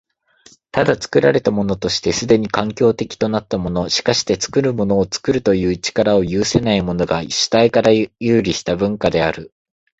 [0.71, 9.53] ただ、作られたものとして既に環境的となったもの、しかして作るものを作るという力を有せないものが、主体から遊離した文化である。